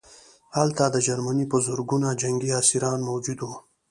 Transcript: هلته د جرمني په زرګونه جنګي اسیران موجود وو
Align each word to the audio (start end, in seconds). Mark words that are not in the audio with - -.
هلته 0.57 0.83
د 0.89 0.97
جرمني 1.07 1.45
په 1.51 1.57
زرګونه 1.65 2.09
جنګي 2.21 2.49
اسیران 2.61 2.99
موجود 3.09 3.39
وو 3.41 3.55